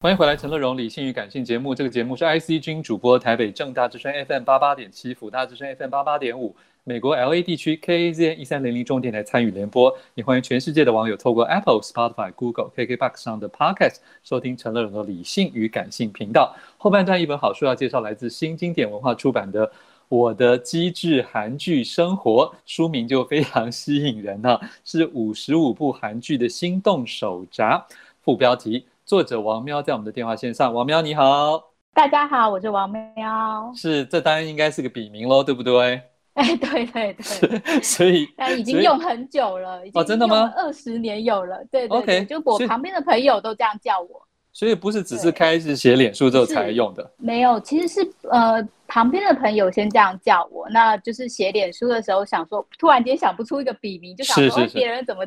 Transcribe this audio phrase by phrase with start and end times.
[0.00, 1.74] 欢迎回来，陈乐融理性与感性节目。
[1.74, 6.54] 这个节目是 IC 君主播，台北正大之声 FM 八八点七，辅大之声 FM 八八点五，
[6.84, 9.92] 美国 LA 地区 KAZN 一三零零中电台参与联播。
[10.14, 16.54] 也欢迎全世界的网友透过 Apple、Spotify、Google、KKBox 上的 Podcast 收听陈乐融的理性与感性频道。
[16.76, 19.66] 后半段一本好书要介绍，来自新经典文化出版的
[20.08, 27.84] 《我的机智韩剧生活》，书名就非常吸引人啊，是五十五部韩剧的心动手札，
[28.22, 28.86] 副标题。
[29.08, 31.58] 作者王喵在我们的电话线上，王喵你好，
[31.94, 36.02] 大家好，我是王喵，是，这当然应该是个笔名喽，对不对？
[36.34, 40.52] 哎，对对对， 所以但已经用很久了，哦，真的吗？
[40.54, 44.20] 二十年有了，对对，对，OK，就我旁边的朋友都这样叫我，
[44.52, 55.24] 所以不是只是开始写脸书之后才用的，没有，其实是呃旁边的朋友先这样叫我，那就是写脸书的时候想说，突然间想不出一个笔名，就想说别人怎么。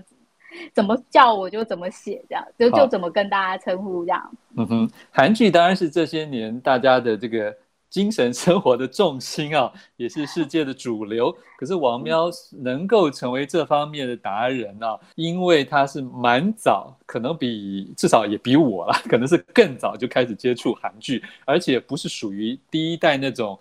[0.73, 4.31] 怎么叫我就怎么写，这样就就怎么跟大家称呼这样。
[4.57, 7.55] 嗯哼，韩剧当然是这些年大家的这个
[7.89, 11.33] 精神生活的重心啊，也是世界的主流。
[11.57, 23.57] 可是王喵能够成为这方面的达人啊，因为他是蛮早，可能比至少也比我啦，可能是更早就开始接触韩剧，而且不是属于第一代那种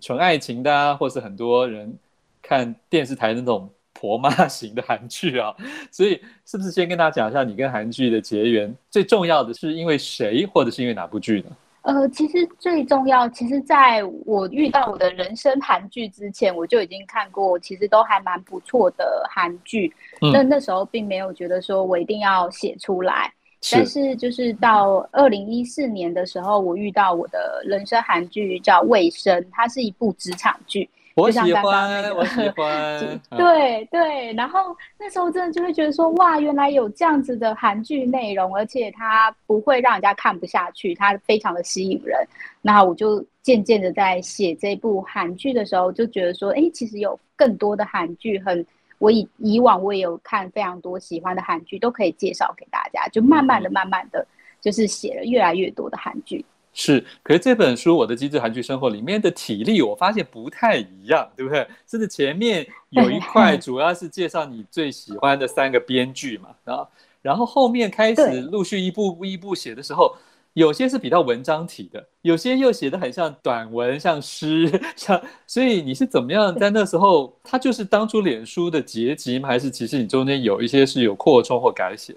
[0.00, 1.96] 纯爱情的啊，或是很多人
[2.40, 3.70] 看电视台那种。
[4.02, 5.54] 婆妈型的韩剧啊，
[5.92, 8.74] 所以是不是先跟大家讲一下你跟韩剧的结缘？
[8.90, 11.56] 最重要的是因为谁，或者是因为哪部剧呢？
[11.82, 19.92] 呃，其实最重要，其实在我遇到我的人生韩剧之前，我就已经看过，其实都还蛮不错的韩剧。
[20.20, 30.90] 那、嗯、那时候并没有觉得说我一定要写出来，是但是就是到二零一四年的时候，我遇到我的人生韩剧叫《卫生》，它是一部职场剧。
[31.14, 33.20] 我喜欢，我喜欢。
[33.36, 42.18] 对对，然后那时候真的就会觉得说，哇，原来有这样子的韩剧内容，而且它不会让人家看不下去，它非常的吸引人。
[42.60, 48.64] 那我就渐渐的在写这部韩剧的时候，就觉得说，哎，其实有更多的韩剧，很
[48.98, 53.06] 我以以往我也有看非常多喜欢的韩剧，都可以介绍给大家。
[53.08, 54.26] 就慢慢的、慢慢的，
[54.60, 56.44] 就是写了越来越多的韩剧。
[56.74, 61.66] 是，可是这本书《我的机智韩剧生活》里面的体力，我发现不太一样，对不对？
[61.86, 66.88] 甚至前面有一块主要是介绍你最喜欢的三个编剧嘛，啊，
[67.20, 70.16] 然后后面开始陆续一步一步写的时候，
[70.54, 79.46] 有些是比较文章体的，有些又写得很像短文，像诗，像，所以你是怎么样在那时候，它就是当初脸书的结集吗？
[79.46, 82.14] 还是其实你中间有一些是有扩充或改写？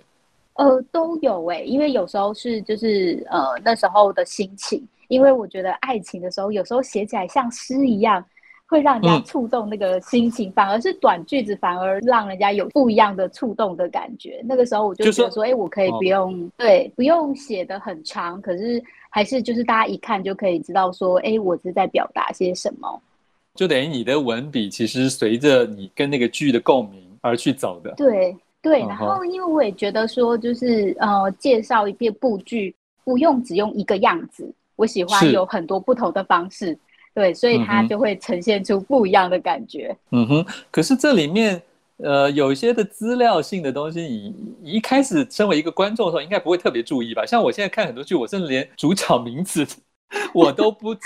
[0.56, 8.24] 呃，都有哎、欸，因为有时候是就是呃那时候的心情，因为我觉得爱情的时候，有时候写起来像诗一样，
[8.66, 14.42] 会让人家触动那个心情，嗯、反而是短句子反而让人家有不一样的触动的感觉。
[14.46, 23.02] 那个时候我就觉得说，哎、欸，我可以不用、哦、对，不用写的很长，可是还是就是大家一看就可以知道说，哎、欸，我是在表达些什么。
[23.56, 27.94] 就等于你的文笔其实随着你跟那个剧的共鸣而去走的。
[27.98, 28.34] 对。
[28.66, 36.76] 对，然后因为我也觉得说，就是呃，介绍一遍部剧不用只用一个样子，我喜欢有很多不同的方式，
[37.14, 39.96] 对，所以它就会呈现出不一样的感觉。
[40.10, 41.62] 嗯哼，可是这里面
[41.98, 44.34] 呃有一些的资料性的东西，你
[44.64, 47.24] 一开始身为一个观众的时候，应该不会特别注意吧？
[47.24, 49.64] 像我现在看很多剧，我甚至连主角名字
[50.34, 51.02] 我都不记，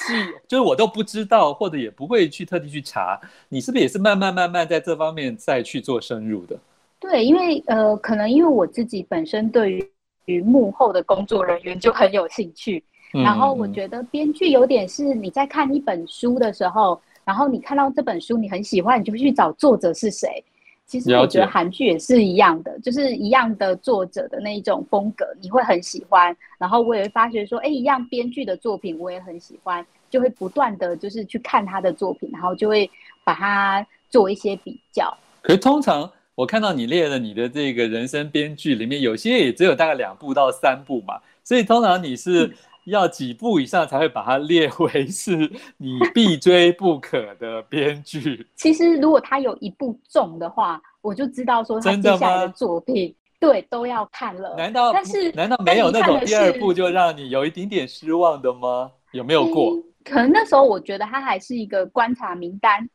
[0.47, 3.19] 就是我都不知道，或者也不会去特地去查。
[3.49, 6.57] 你是不是也是慢慢慢慢在这方面再去做深入的？
[6.99, 9.91] 对，因为呃，可能因为我自己本身对于
[10.25, 12.83] 于幕后的工作人员就很有兴趣，
[13.13, 20.43] 嗯、然后我觉得编剧有点是你在看一本书的时候，然后你看到这本书你很喜欢，你就会去找作者是谁。
[20.85, 26.35] 其实我觉得韩剧也是一样的，就是一样的作者的那一种风格，你会很喜欢。
[26.57, 32.89] 然后我也会发觉说，哎，一样编剧的作品我也很喜欢，就会不断的就是去看他的作品，然后就会
[33.23, 35.15] 把它做一些比较。
[35.41, 36.11] 可是通常。
[36.39, 42.55] 我看到你列了你的这个人生编剧里面，有些也只有大概两部到三部嘛，所以通常你是
[42.85, 45.35] 要几部以上才会把它列为是
[45.75, 48.47] 你必追不可的编剧。
[48.55, 54.55] 其实如果他有一部中的话，我就知道说他接下来的作品对都要看了。
[54.55, 58.89] 难道但是难道没有那种第二部就让你有一点点失望的吗？
[59.11, 59.73] 有没有过？
[59.75, 62.89] 嗯，可能那时候我觉得他还是一个观察名单。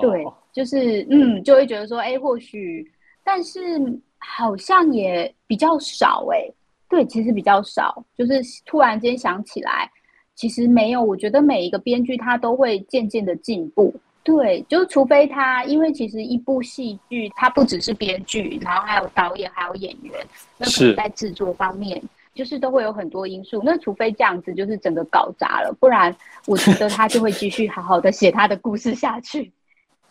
[0.00, 2.88] 对， 就是嗯，就会觉得说，哎，或许，
[3.24, 3.60] 但是
[4.18, 6.48] 好像也比较少，哎，
[6.88, 9.90] 对，其实比较少，就是突然间想起来，
[10.36, 11.02] 其实没有。
[11.02, 13.92] 我觉得每一个编剧他都会渐渐的进步，
[14.22, 20.14] 对，就除非他，因为其实一部戏剧它不只是编剧，然后还有导演，还有演员，
[20.56, 22.00] 那可能在制作方面
[22.32, 23.60] 就是都会有很多因素。
[23.64, 26.14] 那除非这样子，就是整个搞砸了，不然
[26.46, 29.52] 我觉得他就会继续好好的写他的故事下去。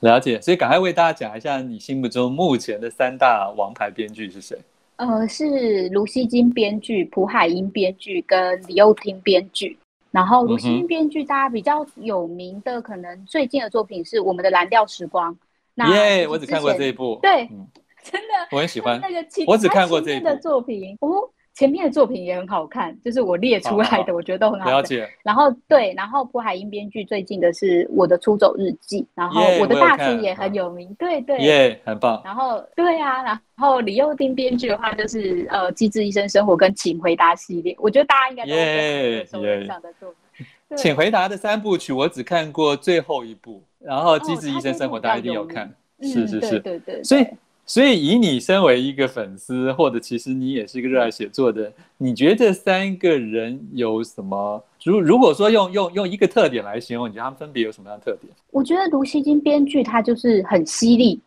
[0.04, 4.58] 了解，所以赶快为大家讲一下你心目中目前的三大王牌编剧是谁？
[4.98, 9.78] 呃，是卢熙京编剧、朴海英编剧跟李幼廷编剧。
[10.12, 15.36] 然后卢熙京编剧大家比较有名的，可能最近的作品是我们的蓝调时光。
[15.76, 17.18] 耶，我只看过这一部。
[17.22, 17.66] 对，嗯、
[18.04, 19.26] 真的，我很喜欢 那个。
[19.48, 20.98] 我只看过这一部的作品。
[21.00, 21.30] 哦。
[21.56, 24.74] 前面的作品也很好看，就是我列出来的，我觉得都很好看。
[24.74, 25.08] 了解。
[25.24, 31.38] 然后对，然后朴海英编剧最近的是《我的出走日记》，然后我的大叔也很有名，对对。
[31.40, 32.20] 耶，很棒。
[32.26, 40.46] 然后对啊，然后李幼丁编剧的话就是呃《机智医生生活》跟《请回答》系列，我觉得大家应该都会手上的作品。
[40.76, 45.72] 请回答的三部曲我只看过最后一部，然后《机智医生生活》大家一定有看，
[46.02, 47.04] 是是是，对对。
[47.04, 47.28] 所以。
[47.66, 54.62] 所以，以你身为一个粉丝，或者其实你也是一个热爱写作的，你觉得这三个人有什么？
[54.84, 58.34] 如如果说用用用一个特点来形容，你觉得他们分别有什么样的特点？
[58.52, 61.18] 我觉得卢熙京编剧他就是很犀利，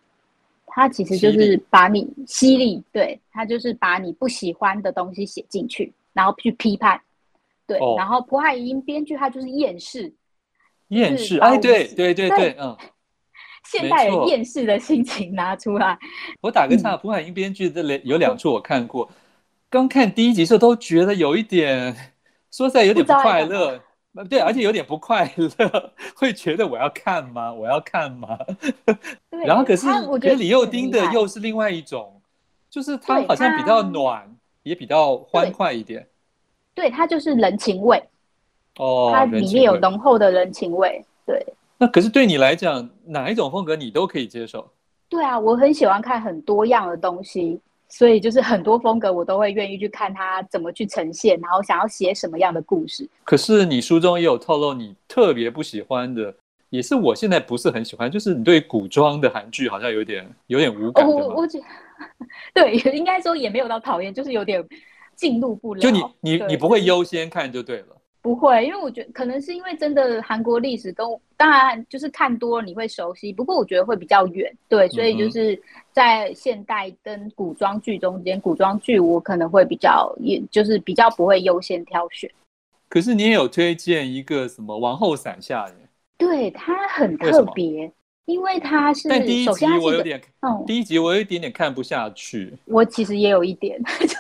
[0.67, 7.01] 他其实就是把你犀利，对，他就是把你不喜欢的东西写进去，然后去批判，
[7.67, 7.79] 对。
[7.79, 10.13] 哦、然后朴海英编剧他就是厌世，
[10.89, 12.77] 厌世，哎，对对对对，对嗯。
[13.71, 15.99] 现代人厌世的心情拿出来。
[16.41, 19.09] 我打个岔，朴海英编剧这里有两处我看过，
[19.69, 21.95] 刚看第一集的时候都觉得有一点，
[22.51, 23.81] 说实在有点不快乐。
[24.31, 27.53] 对，而且有点不快乐，会觉得我要看吗？
[27.53, 28.39] 我要看吗？
[29.45, 32.19] 然后可是，我觉得李幼丁的又是另外一种，
[32.71, 36.07] 就是他好像比较暖，也比较欢快一点。
[36.75, 38.03] 对，他就是人情味。
[38.79, 41.05] 哦，它里面有浓厚的人情味。
[41.27, 41.47] 对。
[41.79, 44.71] 那可是对你来讲，哪一种风格你都可以接受？
[45.09, 53.09] 对啊，我很喜欢看很多样的东西，所以就是很多风格我都会愿意去看它怎么去呈现，然后想要写什么样的故事。
[53.25, 56.35] 可是你书中也有透露，你特别不喜欢的，
[56.71, 61.07] 也是我现在不是很喜欢，就是你对古装的韩剧好像有点有点无感。
[61.07, 61.61] 我我觉
[62.53, 64.67] 对，应该说也没有到讨厌，就是有点
[65.15, 65.81] 进入不了。
[65.81, 67.96] 就你你你不会优先看就对了。
[68.27, 71.07] 不会，因为我觉得可能是因为真的韩国历史跟
[71.37, 75.57] 当然就是看多了你会熟悉，不过我觉得会比较远，对，所以就是
[75.93, 82.29] 在现代跟古装剧中间，古装剧我可能会比较，也就是比较不会优先挑选。
[82.89, 85.89] 可是你也有推荐一个什么《王后伞下》耶？
[86.19, 87.93] 对，它很特别，
[88.25, 92.53] 因为它是但第一集我有点，嗯，第一集我有一点点看不下去。
[92.65, 94.17] 我其实也有一点， 就是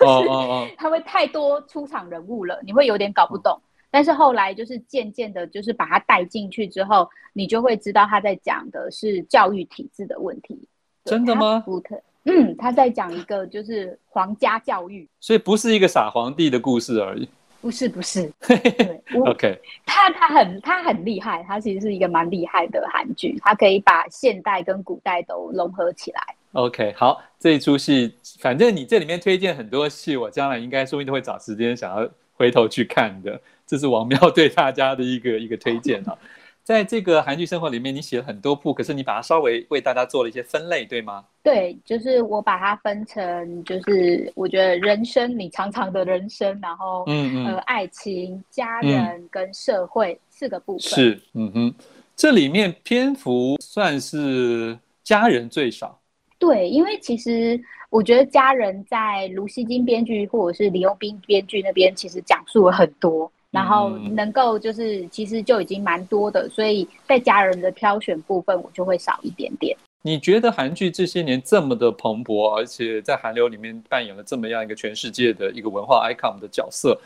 [0.76, 3.61] 它会太多出场人物了，你会有点搞不懂。
[3.96, 10.69] 但是后来就是渐渐的，就是把他带进去之后，你就会知道他在讲的是教育体制的问题。
[11.06, 11.62] 真的吗？
[11.64, 17.26] 不特，嗯，他在讲一个就是皇家教育，所以不是一个傻皇帝的故事而已。
[17.62, 26.20] 不是不是， 对，OK，他他很他很厉害，他其实是一个蛮厉害的韩剧，他可以把现代跟古代都融合起来。
[26.52, 33.40] OK，好，这一出戏，反正你这里面推荐很多戏，我将来应该说不定都会找时间想要回头去看的。
[33.67, 36.17] 这是王喵 对大家的一个一个推荐啊，
[36.63, 41.25] 在这个韩剧生活里面，你写了很多部，可是你把它稍微为大家做了一些分类，对吗？
[41.43, 50.81] 对，就是我把它分成，就是我觉得人生，你长长的人生，然后嗯嗯，呃，爱情、家人跟社会、嗯、四个部分。
[50.81, 51.75] 是，嗯哼，
[52.17, 56.01] 这里面篇幅算是家人最少。
[56.39, 63.31] 对，因为其实我觉得家人在卢熙京编剧或者是李幼斌编剧那边，其实讲述了很多。
[63.50, 69.76] 然后能够就是其实就已经蛮多的，所以在家人的挑选部分，我就会少一点点。
[70.03, 76.96] 你觉得韩剧这些年这么的蓬勃，而且在韩流里面扮演了这么样一个全世界的一个文化 icon 的角色，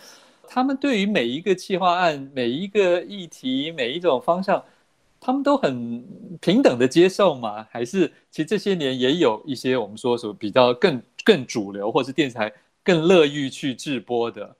[0.46, 4.62] 他们对于每一个企划案、每一个议题、每一种方向，
[5.18, 6.04] 他们都很
[6.40, 7.66] 平等的接受吗？
[7.70, 12.52] 还是其实这些年也有一些我们说说比较更更主流，或是电视台
[12.84, 14.56] 更乐意去制播的？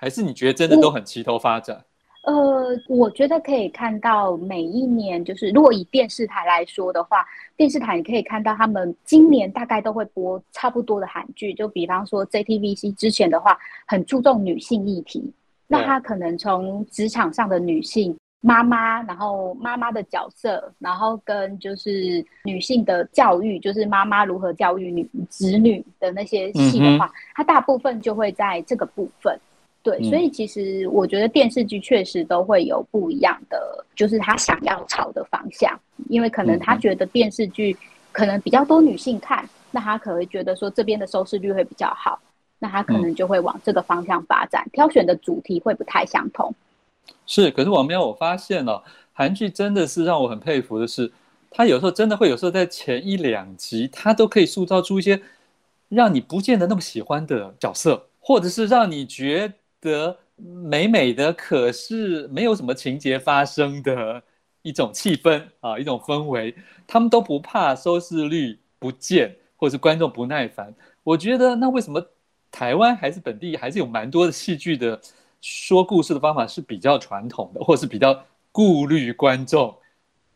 [0.00, 1.84] 还是你觉得真的都很齐头发展？
[2.22, 7.26] 呃，我觉得可以看到每一年，就是如果以电视台来说的话，
[7.56, 11.54] 电视台你可以看到他们今年大概都会播差不多的韩剧。
[11.54, 15.32] 就比方说 JTBC 之前的话，很注重女性议题，
[15.66, 29.40] 那他可能从职场上的女性妈妈，然后妈妈的角色，然后跟就是女性的教育，就是妈妈如何教育女子女的那些戏的话，它大部分就会在这个部分。
[29.82, 35.78] 对，所以其实我觉得电视剧确实都会有不一样的，就是他想要朝的方向。
[36.08, 37.76] 因为可能他觉得电视剧
[38.12, 42.20] 可能比较多女性看，那他可能会觉得说这边的收视率会比较好。
[42.58, 46.52] 那他可能就会往这个方向发展，嗯、挑选的主题会不太相同。
[47.24, 48.82] 是，可是王喵，我发现了、哦、
[49.12, 51.12] 韩剧真的是让我很佩服的是，
[51.50, 55.22] 他有时候真的会有时候在前一两集，他都可以塑造出一些
[55.88, 64.22] 让你不见得那么喜欢的角色，或者是让你觉得美美的，可是没有什么情节发生的
[64.62, 66.54] 一种气氛啊，一种氛围，
[66.86, 70.74] 他们都不怕收视率不见，或者是观众不耐烦。
[71.02, 72.04] 我觉得那为什么？
[72.50, 74.98] 台湾还是本地，还是有蛮多的戏剧的
[75.42, 79.76] 说故事的方法是比较传统的，或是比较顾虑观众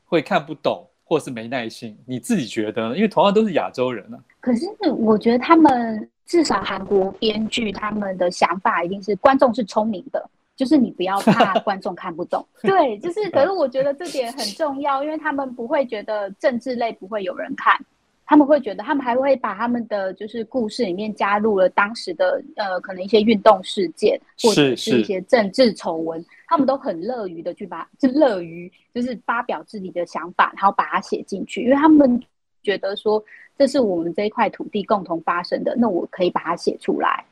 [0.04, 1.98] 会看不懂，或是没耐心。
[2.04, 2.94] 你自己觉得呢？
[2.94, 4.20] 因为同样都是亚洲人呢、啊。
[4.40, 4.66] 可是
[4.98, 12.46] 我觉得他们至少韩国编剧他们的想法一定是观众是聪明的，就是你不要怕 观众看不懂。
[12.62, 13.30] 对，就是。
[13.30, 17.78] 可是我觉得这点很重要，因为他们不会觉得政治类不会有人看。
[18.24, 32.22] 他们会觉得，他们还会把他们的就是故事里面加入了当时的呃，可能一些运动事件或者是一些政治丑闻，他们都很乐于的去把，就乐于就是发表自己的想法，然后把它写进去，因为他们
[32.62, 33.22] 觉得说
[33.58, 37.24] 这是我们这一块土地共同发生的，那我可以把它写出来。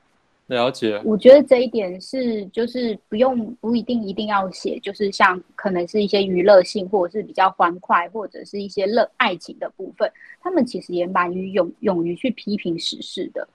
[0.47, 10.11] 了解，我觉得这一点是，就是不用不一定一定要写，就是像可能是一些娱乐性，或者是比较欢快，或者是一些乐爱情的部分，
[10.41, 13.47] 他们其实也蛮于勇勇于去批评时事的。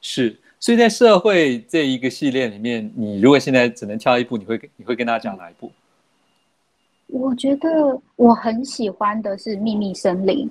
[0.00, 5.70] 是，所以在社会这一个系列里面，你如果现在只能挑一部，你会你会跟大家讲哪一部？
[7.06, 10.48] 嗯，我觉得我很喜欢的是《秘密森林》。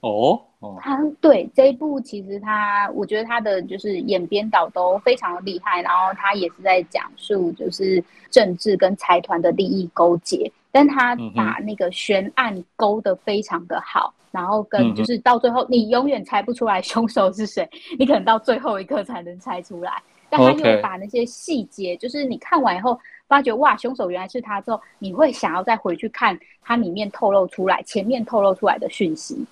[0.00, 0.42] 哦。
[0.78, 17.66] 他对这一部，其实他，我觉得他的就是演编导都非常的厉害，然后他也是在讲述就是政治跟财团的利益勾结，但他把那个悬案勾得非常的好，然后跟就是到最后你永远猜不出来凶手是谁，
[17.98, 19.90] 你可能到最后一刻才能猜出来，
[20.28, 29.42] 但他又把那些细节，就是你看完以后发觉哇，凶手原来是他之后，你会想要再回去看他里面透露出来前面透露出来的讯息。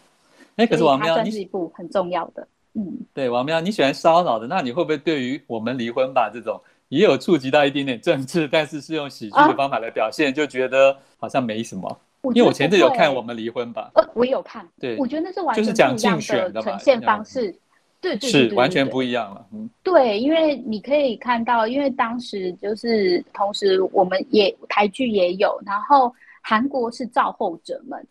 [0.59, 12.01] 哎，可是王喵，你是一部很重要的，嗯，对，王喵，你喜欢烧脑的，那你会不会对于我们离婚吧这种也有触及到一点点政治，但是是用喜剧的方法来表现，啊、就觉得好像没什么？
[12.35, 16.19] 因为我前阵有看《我们离婚吧》，呃，我有看，对，我觉得那是完全不一样
[16.53, 17.57] 的呈现方式，
[18.01, 26.13] 对，对，是完全不一样了，嗯，对，因为你可以看到，因为当时就是同时我们也台剧也有，然后
[26.43, 28.05] 韩国是造后者们。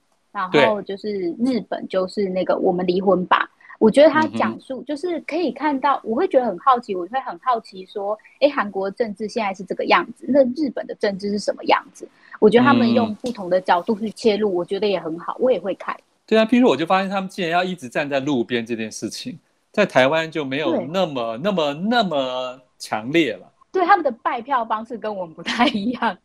[0.54, 3.50] 然后就是日本，就是那个我们离婚吧。
[3.80, 12.08] 我觉得他讲述就是可以看到，我会觉得很好奇，我会很好奇说，哎，韩国政治现在是这个样子，那日本的政治是什么样子？
[12.40, 15.96] 我觉得他们用不同的角度去切入，我觉得也很好，我也会看。
[16.26, 19.38] 对啊，譬如我就发现他们竟然要一直站在路边这件事情，
[19.72, 23.52] 在台湾就没有那么那么那么强烈了。
[23.72, 26.18] 对，他们的拜票方式跟我们不太一样。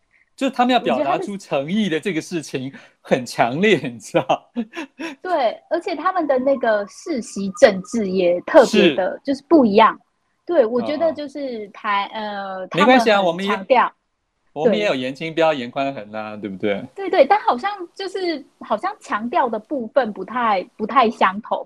[0.43, 4.51] 就是他们要表达出诚意的这个事情很强烈，你知道？
[5.23, 9.97] 对，而且他们的那个世袭政治也特别的，就是不一样。
[10.45, 13.93] 对，我觉得就是台、哦、呃，没关系啊，我们强调，
[14.53, 16.85] 我们也有严清标、严宽恒啊，对不对？
[16.93, 21.65] 对对，但好像就是好像强调的部分不太不太相同，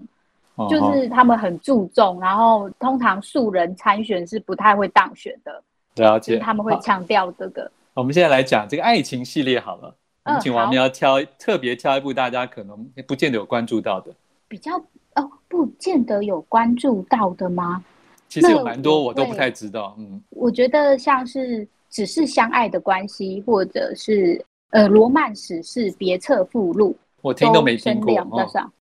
[0.57, 5.63] 哦、就是他们很注重，然后通常素人参选是不太会当选的，
[5.95, 6.39] 了解？
[6.41, 7.73] 他们会强调这个。
[7.97, 14.13] 我们现在来讲这个爱情系列好了，我们请王喵挑特别挑一部大家可能不见得有关注到的，
[14.47, 14.77] 比较
[15.15, 17.83] 哦，不见得有关注到的吗？
[18.29, 28.15] 其实有蛮多我都不太知道，嗯，我觉得像是只是相爱的关系，或者是呃罗曼史是别册附录，我听都没听过。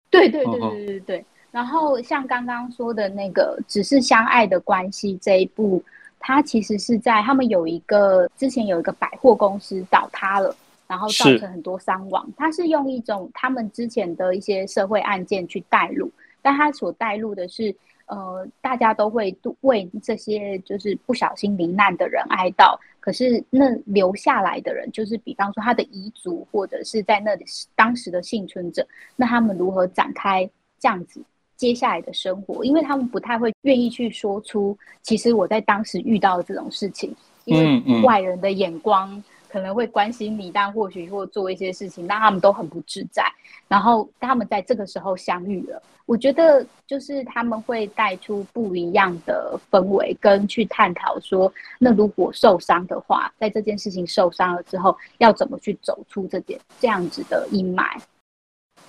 [0.09, 1.25] 对对对对对对对。
[1.51, 5.83] 然后像刚刚说的那个只是相爱的关系这一部。
[6.19, 10.55] 他其实是在他们有一个之前有一个百货公司倒塌了，
[10.87, 12.27] 然后造成很多伤亡。
[12.35, 17.73] 他是用一种他们之前的一些社会案件去带路，但他所带路的是，
[18.07, 22.77] 呃，大家都会为这些就是不小心罹难的人哀悼。
[22.99, 31.21] 可是那留下来的人，就是比方说他的遗族或者是在那里当时的幸存者，那他们如何展开这样子？
[31.57, 37.13] 接下来的生活，因为他们不太会愿意去说出，其实我在当时遇到的这种事情，
[37.45, 43.23] 因为外人的眼光可能会关心你，但或许或做一些事情，但他们都很不自在。
[43.67, 57.99] 然后他们在这个时候相遇了，我觉得就是他们会带出不一样的氛围，跟去探讨说，那如果受伤的话，在这件事情受伤了之后，要怎么去走出这点这样子的阴霾。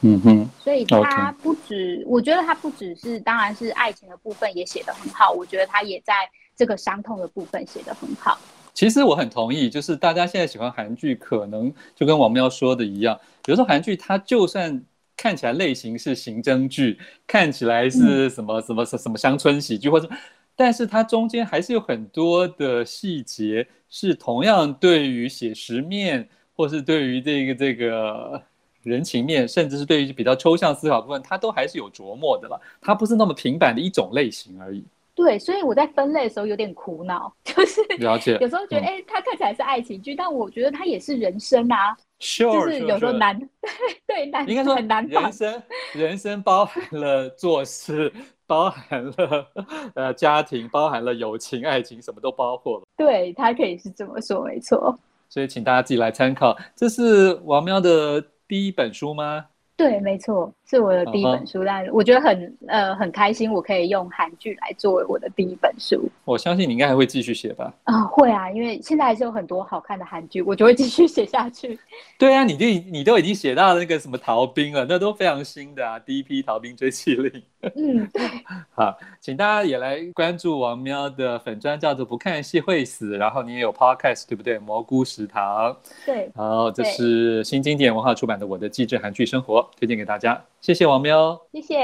[0.01, 6.15] 嗯哼，所以他不止.我觉得他不只是，当然是爱情的部分也写得很好，我觉得他也在
[6.57, 8.39] 这个伤痛的部分写得很好。
[8.73, 14.81] 其实我很同意，就是大家现在喜欢韩剧，可能就跟王喵说的一样，有时候韩剧它就算
[15.17, 20.09] 看起来类型是刑侦剧，看起来是什么什么什么什么乡村喜剧，或者，
[20.55, 28.41] 但是它中间还是有很多的细节是同样对于写实面，或是对于这个这个
[28.83, 32.61] 人情面，甚至是对于比较抽象思考部分，它都还是有琢磨的了。
[32.81, 34.85] 它不是那么平板的一种类型而已。
[35.15, 41.97] 对，所以我在分类的时候有点苦恼，就是了解有时候觉得，哎、嗯，它看起来是爱情剧，但我觉得它也是人生啊。
[42.21, 43.37] Sure, 就是有时候难，
[44.07, 45.05] 对对难，应该说很难。
[45.07, 48.13] 人生人生包含了做事，
[48.47, 49.47] 包含了
[49.95, 52.87] 呃家庭，包含了友情、爱情，什么都包括了。
[52.97, 54.97] 对，它可以是这么说，没错。
[55.29, 56.57] 所以请大家自己来参考。
[56.77, 59.51] 这是王喵的第一本书吗？
[59.77, 61.67] 对，没错，是我的第一本书，uh huh.
[61.67, 66.07] 但我觉得很呃很开心，我可以用韩剧来作为我的第一本书。
[66.27, 67.73] 我相信你应该还会继续写吧？
[67.85, 71.79] 啊、呃，会啊，因为现在还是有很多好看的韩剧，我就会继续写下去。
[72.19, 77.43] 对啊，你就你都已经写到那个什么逃兵了，那都非常新的啊，第一批逃兵追缉令。
[77.75, 78.29] 嗯，对。
[78.75, 83.17] 好，请大家也来关注王喵的粉专，叫做不看戏会死。
[83.17, 84.59] 然后你也有 podcast，对不对？
[84.59, 85.75] 蘑菇食堂。
[86.05, 86.31] 对。
[86.37, 90.41] 然后，这是新经典文化出版的《我的机智韩剧生活》，推荐给大家。
[90.61, 91.39] 谢谢王喵。
[91.53, 91.77] 谢谢。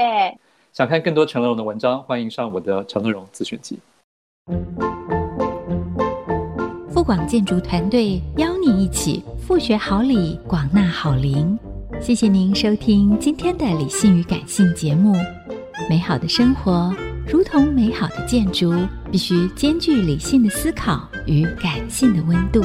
[0.73, 3.79] 想看更多陈乐融的文章，欢迎上我的陈乐融自选集。
[6.89, 11.57] 富广建筑团队邀你一起富学好礼，广纳好邻。
[12.01, 15.13] 谢谢您收听今天的理性与感性节目。
[15.89, 16.93] 美好的生活
[17.27, 18.73] 如同美好的建筑，
[19.11, 22.61] 必须兼具理性的思考与感性的温度。